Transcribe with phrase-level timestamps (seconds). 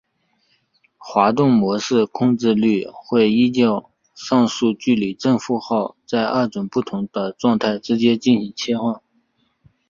[0.97, 8.99] 滑动模式控制律会依照上述距离的正负号在二种不同的状态之间进行切换。